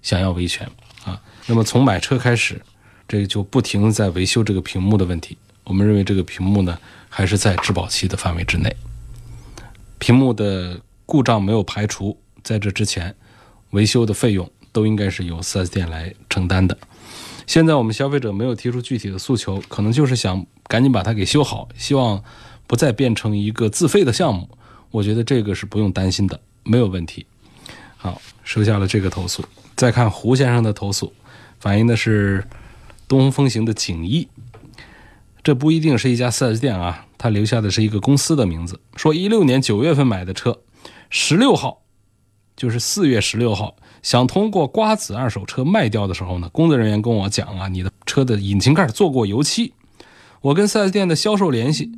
[0.00, 0.66] 想要维权
[1.04, 1.20] 啊。
[1.46, 2.60] 那么从买车开始，
[3.06, 5.36] 这个就不停在维修这个屏幕的问题。
[5.64, 6.78] 我们认为这个屏幕呢
[7.10, 8.74] 还是在质保期的范围之内，
[9.98, 13.14] 屏幕的故障没有排除，在这之前，
[13.70, 16.76] 维修的费用都应该是由 4S 店来承担的。
[17.46, 22.24] 现在我们消费者没有提出具体的诉求，可能就是想赶紧把它给修好，希望
[22.66, 24.48] 不再变成一个自费的项目。
[24.94, 27.26] 我觉得这个是不用担心的，没有问题。
[27.96, 29.44] 好，收下了这个投诉。
[29.74, 31.12] 再看胡先生的投诉，
[31.58, 32.46] 反映的是
[33.08, 34.28] 东风风行的景逸，
[35.42, 40.60] 这不一定是一家 4S 店啊，他留下的是一个公司的名字，说一六年九月份买的车，
[41.10, 41.82] 十六号，
[42.56, 49.72] 就是四月十六号，想通过瓜子二手车卖掉的时候呢，工作人员跟我讲啊，你的车的引擎盖做过油漆，
[50.40, 51.90] 我跟 4S 店的销售联系。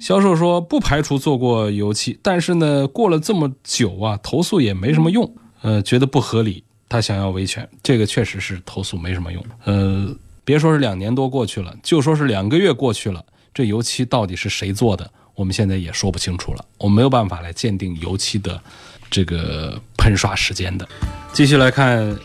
[0.00, 9.44] 销售说不排除做过油漆，但是呢，过了这么久啊，投诉也没什么用，呃，觉得不合理，他想要维权，这个确实是投诉没什么用。
[9.64, 10.08] 呃，
[10.42, 18.58] 别说是两年多过去了，就说是两个月过去了，这油漆到底是谁做的，我们现在也说不清楚了，我没有办法来鉴定油漆的
[19.10, 20.88] 这个喷刷时间的。
[21.34, 22.18] 继续来看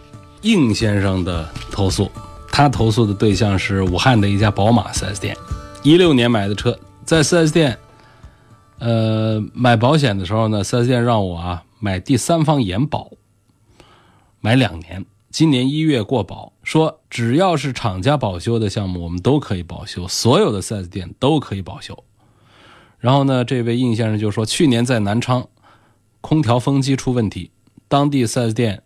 [0.44, 2.10] 应先生的投诉，
[2.50, 5.36] 他投诉的对象是武汉的一家宝马 4S 店，
[5.84, 6.80] 一六年买的车。
[7.06, 7.78] 在 4S 店，
[8.80, 13.12] 呃，买保险的时候呢，4S 店让我啊买第三方延保，
[14.41, 22.04] 买两年，今年一月过保，说只要是厂家保修的项目，我们都可以保修，所有的 4S 店都可以保修。
[22.98, 25.48] 然后呢，这位应先生就说，去年在南昌，
[26.22, 27.52] 空调风机出问题，
[27.88, 28.82] 当地 4S 店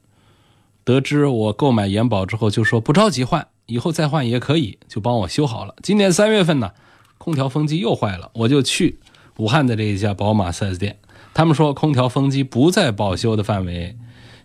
[0.84, 5.74] 得知我购买延保之后，就说不着急换，以后再换也可以，就帮我修好了。
[5.82, 6.70] 今年三月份呢。
[7.20, 8.98] 空调风机又坏了，我就去
[9.38, 10.98] 武汉的这一家宝马 4S 店，
[11.34, 13.96] 他们说空调风机不在保修的范围，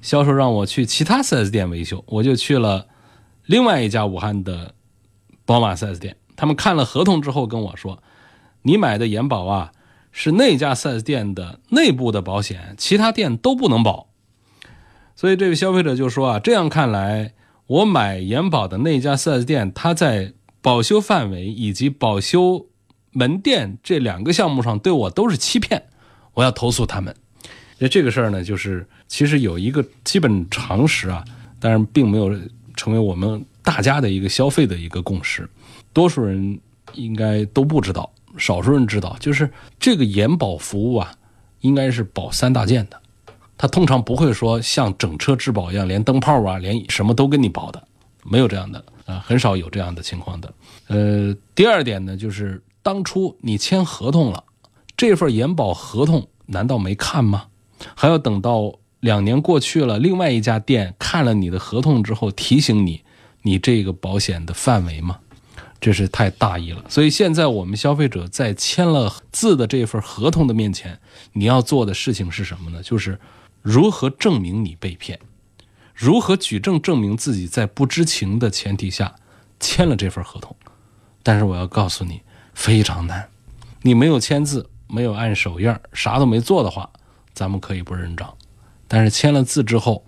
[0.02, 2.88] 销售让我去其他 4S 店维修，我就去了
[3.46, 4.74] 另外一家武汉的
[5.46, 8.02] 宝马 4S 店，他们看了合同之后跟我说，
[8.62, 9.72] 你买的延保啊
[10.10, 14.08] 是那家 4S 店的内部的保险，其他店都不能保，
[15.14, 17.34] 所以这位消费者就说啊，这样看来
[17.68, 20.32] 我买延保的那家 4S 店，他在。
[20.64, 22.68] 保修范围以及保修
[23.10, 25.90] 门店这两个项目上对我都是欺骗，
[26.32, 27.14] 我要投诉他们。
[27.76, 31.22] 那这个事儿呢，就是其实有一个基本常识啊，
[31.60, 32.34] 但是并没有
[32.74, 35.46] 成为我们大家的一个消费的一个共识。
[35.92, 36.58] 多数人
[36.94, 41.12] 应该都不知道，少数人知道，就是这个延保服务啊，
[41.60, 42.98] 应该是保三大件的。
[43.58, 47.86] 他通常不会说像整车质保一样，连灯泡啊，连什么都跟你保的，
[48.22, 48.82] 没有这样的。
[49.04, 50.54] 啊，很少有这样的情况的。
[50.88, 54.44] 呃，第二点呢，就是当初你签合同了，
[54.96, 57.46] 这份延保合同难道没看吗？
[57.94, 63.02] 还要等到两年过去了，另外一家店看了你的合同之后提醒你，
[63.42, 65.18] 你这个保险的范围吗？
[65.80, 66.82] 这是太大意了。
[66.88, 70.98] 所以现在我们消费者在签了字的这份合同的面前，
[71.34, 72.82] 你要做的事情是什么呢？
[72.82, 73.20] 就是
[73.60, 75.18] 如何证明你被骗。
[75.94, 79.14] 如何举证证明自己在不知情的前提下
[79.60, 80.54] 签了这份合同？
[81.22, 82.20] 但是我要告诉你，
[82.52, 83.28] 非常难。
[83.82, 86.90] 你没有签字，没有按手印，啥都没做的话，
[87.32, 88.34] 咱们可以不认账。
[88.88, 90.04] 但是签了字之后，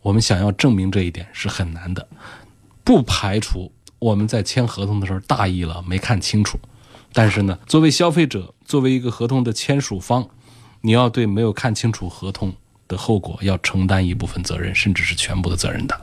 [0.00, 2.08] 我们想要证明这一点是很难的，
[2.82, 6.58] 不排除我们在签合同的时候大意了，没看清楚。
[7.12, 10.28] 但是呢，作为消费者，作为一个合同的签署方，
[10.80, 12.54] 你要对没有看清楚合同
[12.88, 16.00] 的后果要承担一部分责任，甚至是全部的责任的。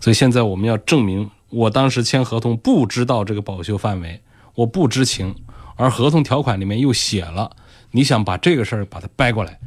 [0.00, 4.22] 所以现在我们要证明，我当时签合同不知道这个保修范围，
[4.54, 5.34] 我不知情，
[5.76, 7.50] 而合同条款里面又写了，
[7.90, 9.58] 你想把这个事儿把它掰过来，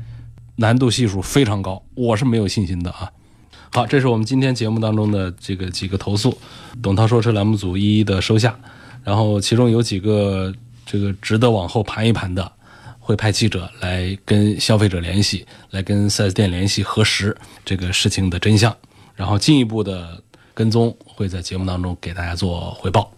[0.55, 3.11] 难度系数非常高，我是没有信心的啊。
[3.71, 6.37] 好，这是我们今天节目当中的这个几个投诉，
[6.81, 8.55] 董涛说车栏目组一一的收下，
[9.03, 10.53] 然后其中有几个
[10.85, 12.51] 这个值得往后盘一盘的，
[13.03, 17.35] 会派记者来跟消费者联系，来跟 4S 店联系核实
[17.65, 18.73] 这个事情的真相，
[19.13, 23.11] 然后进一步的跟踪会在节目当中给大家做汇报。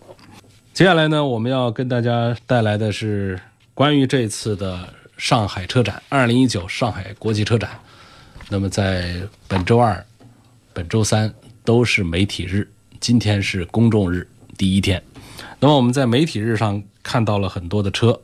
[0.73, 3.39] 接下来呢，我们要跟大家带来的是
[3.75, 7.69] 关于这次的上海车展，二零一九上海国际车展。
[8.49, 10.03] 那么在本周二、
[10.73, 11.31] 本周三
[11.63, 12.67] 都是媒体日，
[12.99, 15.01] 今天是公众日第一天。
[15.59, 18.19] 那么我们在媒体日上看到了很多的车，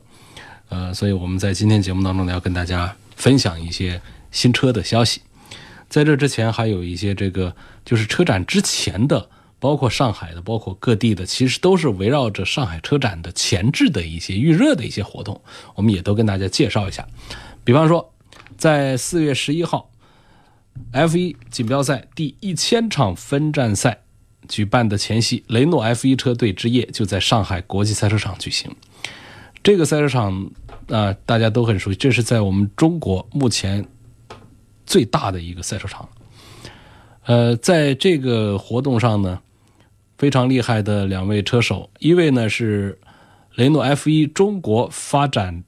[0.72, 5.20] 呃，所以我们在今天节目当中呢，要跟大家分享一些新车的消息。
[5.88, 7.54] 在这之前，还有一些这个
[7.84, 9.28] 就是车展之前的。
[9.62, 15.40] 包括上海的，包括各地的，其实都是围绕着上海车展的前置的一些预热的一些活动，
[15.76, 17.06] 我们也都跟大家介绍一下。
[17.62, 18.12] 比方说，
[18.58, 19.88] 在四月十一号
[20.92, 24.02] ，F1 锦标赛第一千场分站赛
[24.48, 28.74] 举办的前夕，雷诺 F1 车队之夜就在上海国际赛车场举行。
[29.62, 30.50] 这个赛车场
[30.92, 33.84] 啊，大家都很熟悉，这是在我们中国目前
[34.86, 36.08] 最大的一个赛车场。
[37.24, 39.40] 呃，在这个活动上呢。
[40.18, 42.96] 非常厉害的两位车手，一位呢是
[43.56, 45.64] 雷诺 F1 中国发展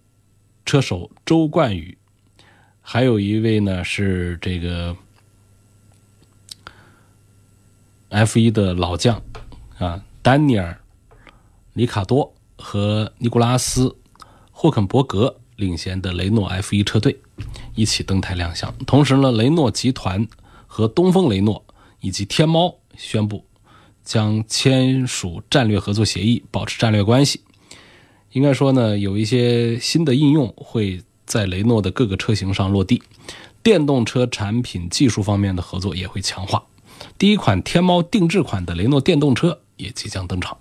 [0.64, 1.98] 车手周冠宇，
[2.80, 4.96] 还有一位呢是这个
[8.10, 9.20] F1 的老将
[9.78, 10.70] 啊，丹尼尔·
[11.72, 13.88] 里卡多和尼古拉斯·
[14.64, 17.20] 霍肯伯格领衔的雷诺 F1 车队
[17.74, 18.74] 一起登台亮相。
[18.86, 20.26] 同时呢，雷诺集团
[20.66, 21.62] 和东风雷诺
[22.00, 23.44] 以及天猫宣布。
[24.02, 27.42] 将签署战略合作协议，保持战略关系。
[28.32, 33.02] 应该说呢，有一些新的应用会在雷诺的各个车型上落地，
[33.62, 36.64] 电动车产品技术方面的合作也会强化。
[37.18, 40.56] 第一款天猫定制款的雷诺电动车也即将登场。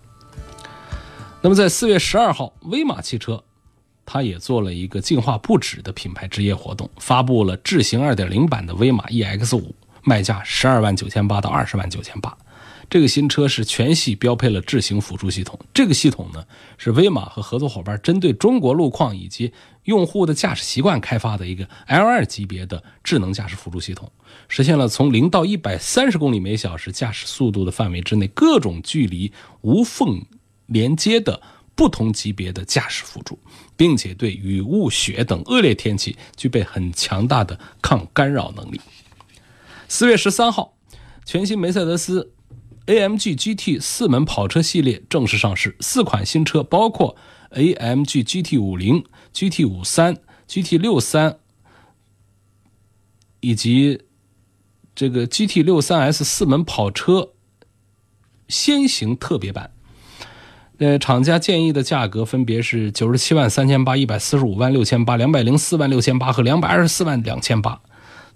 [1.42, 3.42] 那么在四月十二号，威马汽车
[4.06, 12.38] 它也做了一个进化不止的品牌之夜活动，发布了智行二点零版的威马 EX 五，卖价十二万九千八到二十万九千八。
[12.90, 15.58] 这个新车是全系标配了智行辅助系统。
[15.74, 16.46] 这个系统呢，
[16.78, 19.52] 是威马和合作伙伴针对中国路况以及
[19.86, 24.12] 用户的驾驶习惯开发的一个 L2 级别的智能驾驶辅助系统，
[24.48, 30.24] 实现了从零到一百三十公里每小时驾驶速度的范围之内，各种距离无缝
[30.68, 31.42] 连接的
[31.76, 33.40] 不同级别的驾驶辅助，
[33.76, 38.80] 并且对雨雾、雪等恶劣天气具备很强大的抗干扰能力。
[39.88, 40.78] 四月十三号，
[41.26, 42.34] 全新梅赛德斯。
[42.86, 47.16] AMG GT 四门跑车系列正式上市，四款新车包括
[47.52, 50.18] AMG GT 五零、GT 五三、
[50.50, 51.40] GT 六三
[53.40, 54.04] 以及
[54.94, 57.36] 这个 GT 六三 S 四门跑车
[58.50, 59.72] 先行特别版。
[60.80, 67.80] 呃，厂家建议的价格分别是九十七万三千八、一百四十五万六千八、两百零四万六千八和两百二十四万两千八。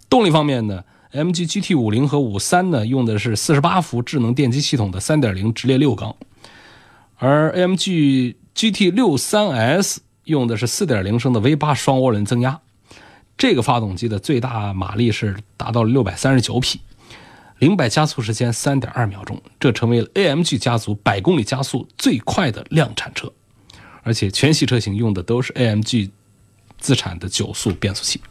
[0.09, 6.15] 动力方面呢？MG GT 五零和五三呢，用的是四十八伏智能电机系统的三点零直列六缸，
[7.17, 12.59] 而 AMG GT 六三 S 用的是四点零升的 V 八双涡轮增压，
[13.37, 16.79] 这个发动机的最大马力是达到了六百三十九匹，
[17.59, 23.31] 零百加速时间三点二秒钟，这成为了 AMG 家族百公里加速最快的量产车，
[24.03, 26.11] 而且全系车型用的都是 AMG
[26.77, 28.21] 自产的九速变速器。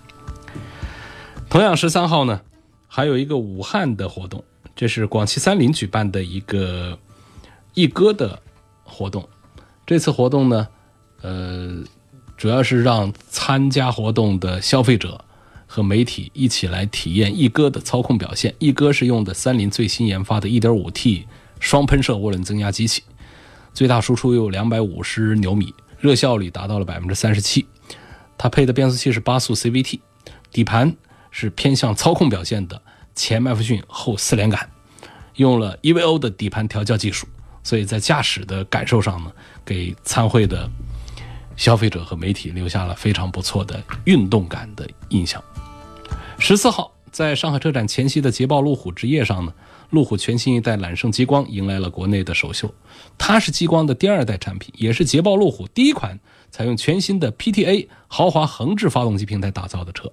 [1.48, 2.40] 同样十三号呢。
[2.88, 4.42] 还有一个武汉的活动，
[4.74, 6.98] 这是广汽三菱举办的一个
[7.74, 8.40] 一哥的
[8.84, 9.28] 活动。
[9.84, 10.66] 这次活动呢，
[11.20, 11.84] 呃，
[12.38, 15.22] 主要是让参加活动的消费者
[15.76, 18.54] 和媒体一起来体验一哥的操控表现。
[18.58, 21.24] 一哥是用的三菱最新研发的 1.5T
[21.60, 23.02] 双喷射涡轮增压机器，
[23.74, 27.66] 最大输出有250牛米，热效率达到了百分之三十七。
[28.38, 30.00] 它配的变速器是八速 CVT，
[30.50, 30.96] 底盘。
[31.38, 32.80] 是偏向操控表现的
[33.14, 34.70] 前麦弗逊后四连杆，
[35.34, 37.26] 用了 EVO 的底盘调教技术，
[37.62, 39.30] 所以在驾驶的感受上呢，
[39.62, 40.66] 给参会的
[41.54, 45.44] 消费者和媒体留下了非常不错的运动感的印象。
[46.38, 49.52] 十四号，在上海车展前夕的捷豹路虎之夜上呢，
[49.90, 52.72] 路虎全新一代揽胜极光迎来了国内的首秀。
[53.18, 56.20] 它是极光的第二代产品，也是捷豹路虎第一款
[56.50, 60.12] 采用全新的 PTA 豪华横置发动机平台打造的车。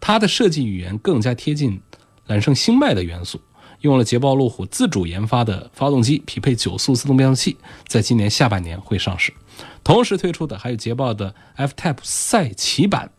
[0.00, 1.80] 它的设计语言更加贴近
[2.26, 3.40] 揽胜星脉的元素，
[3.82, 7.56] 用了捷豹路虎自主研发的发动机，匹配九速自动变速器，
[7.86, 9.32] 在今年下半年会上市。
[9.84, 13.12] 同时推出的还有捷豹的 F-Type 赛骑版。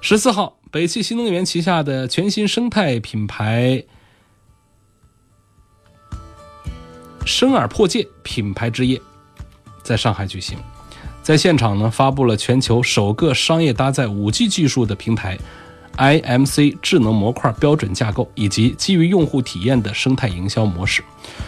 [0.00, 3.82] 十四号，北汽新能源旗下的全新生态品牌
[7.26, 9.00] “生而破界”品牌之夜
[9.82, 10.56] 在上海举行。
[11.22, 15.36] 在现场呢，发布了全球首个商业搭载 5G 技术的平台
[15.96, 21.02] IMC 智能模块标准架构，以及基于用户体验的生态营销模式。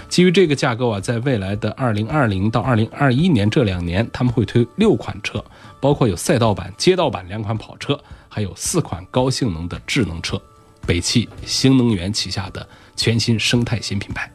[0.09, 5.45] 基于这个架构啊，在未来的2020到2021年这两年，他们会推六款车，
[5.81, 10.41] 包括有赛道版、街道版两款跑车，还有四款高性能的智能车。
[10.87, 12.67] 北汽新能源旗下的
[12.97, 14.31] 全新生态新品牌。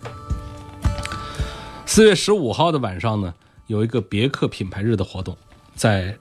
[1.86, 3.34] 四月十五号的晚上呢？
[3.68, 5.36] 有一个别克品牌日的活动，
[5.74, 6.16] 在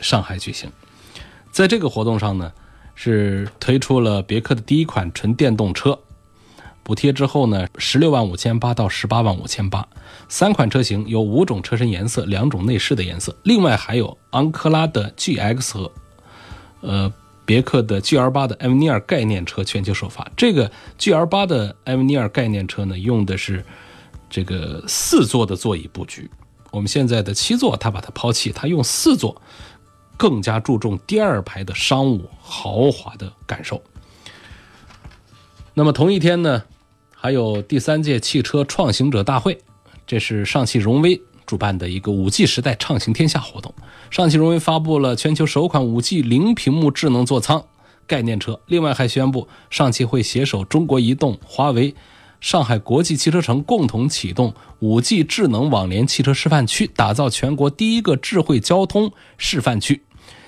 [0.00, 0.70] 上海举行。
[1.52, 2.52] 在这个活动上呢，
[2.94, 5.98] 是推出了别克的第一款纯电动车，
[6.82, 9.86] 补贴之后呢，十六万五千八到十八万五千八，
[10.28, 15.92] 三款车型有五种车身颜色，两种内饰的颜色，另外还有昂科拉的 GX 和
[16.84, 17.12] 呃
[17.44, 20.30] 别克的 GL 八的 M 尼尔概念车全球首发。
[20.36, 23.64] 这个 GL 八的 M 尼尔概念车呢，用的是。
[24.30, 26.28] 这个四座的座椅布局，
[26.72, 29.40] 我们现在的七座，它把它抛弃，它用四座，
[30.16, 33.80] 更加注重第二排的商务豪华的感受。
[35.72, 36.64] 那么同一天呢，
[37.14, 39.56] 还有第三届汽车创行者大会，
[40.04, 43.74] 这是上汽荣威主办的一个五 G 时代畅行天下活动。
[44.10, 47.64] 上汽荣威发布了全球首款五 G 零屏幕智能座舱
[48.06, 51.94] 概念车，另外还宣布上汽会携手中国移动、华为。
[52.40, 60.02] 上海国际汽车城共同启动 5G 智能网联汽车示范区，打造全国第一个智慧交通示范区。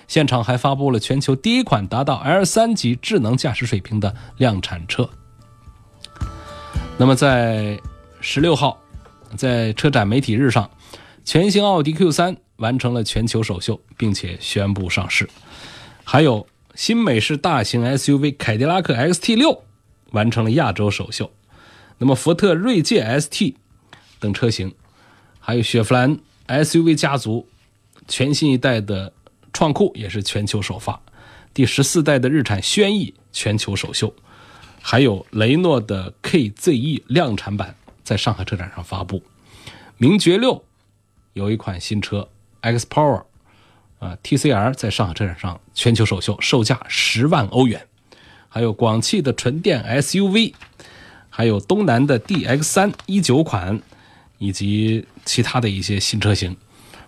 [0.06, 5.08] 现场还发布了全球第一款达到 L3 级智能驾驶水平的量产车。
[6.98, 7.80] 那么在
[8.20, 8.78] 十六号，
[9.34, 10.70] 在车展媒体日上，
[11.26, 15.28] 全新奥迪 Q3 完成了全球首秀，并且宣布上市。
[16.04, 16.46] 还有
[16.76, 19.58] 新美式大型 SUV 凯迪拉克 XT6
[20.12, 21.32] 完成了亚洲首秀。
[21.98, 23.56] 那么，福特锐界 ST
[24.20, 24.72] 等车型，
[25.40, 26.16] 还有雪佛兰
[26.46, 27.48] SUV 家族
[28.06, 29.12] 全新一代的
[29.52, 31.02] 创酷也是全球首发，
[31.52, 34.14] 第十四代的日产轩逸全球首秀，
[34.80, 37.74] 还有雷诺的 KZE 量产版
[38.04, 39.20] 在上海车展上发布，
[39.96, 40.62] 名爵六
[41.36, 42.26] 有一款新车
[42.62, 43.24] Xpower
[43.98, 47.86] 啊 TCR 在上海车展上全球首秀，售价十万欧元，
[48.48, 50.54] 还有广汽的纯电 SUV。
[51.28, 53.78] 还有东南的 DX 三一九款，
[54.38, 56.56] 以及其他的一些新车型，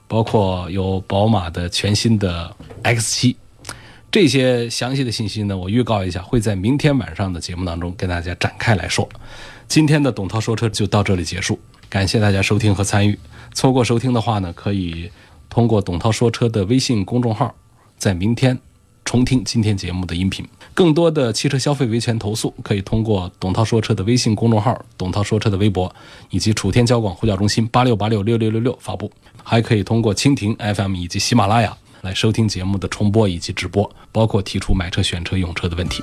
[0.06, 3.36] 包括有宝马的全新的 X 七，
[4.10, 9.08] 这些详细的信息呢，我预告一下，会在明天晚上的节目当中跟大家展开来说。
[9.68, 11.58] 今天的董涛说车就到这里结束，
[11.90, 13.18] 感谢大家收听和参与。
[13.52, 15.10] 错过收听的话呢，可以
[15.50, 17.54] 通过董涛说车的微信公众号，
[17.98, 18.58] 在明天。
[19.04, 25.90] 重听今天节目的音频，更多的汽车消费维权投诉，可以通过董涛说车的微信公众号、董涛说车的微博，
[26.28, 29.10] 以及楚天交广呼叫中心八六八六六六六六发布，
[29.42, 36.02] 还可以通过蜻蜓 FM 以及喜马拉雅来收听节目的重播以及直播，包括提出买车、选车、用车的问题。